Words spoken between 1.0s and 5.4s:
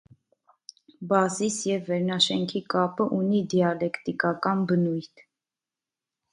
Բազիս և վերնաշենքի կապը ունի դիալեկտիկական բնույթ։